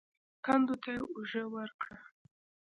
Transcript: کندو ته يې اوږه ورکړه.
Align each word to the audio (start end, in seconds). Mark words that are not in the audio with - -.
کندو 0.45 0.75
ته 0.83 0.91
يې 0.95 1.01
اوږه 1.11 1.43
ورکړه. 1.55 1.95